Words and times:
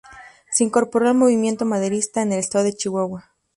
Se 0.49 0.63
incorporó 0.63 1.09
al 1.09 1.13
movimiento 1.15 1.63
maderista 1.63 2.23
en 2.23 2.31
el 2.33 2.39
estado 2.39 2.63
de 2.63 2.73
Chihuahua. 2.73 3.29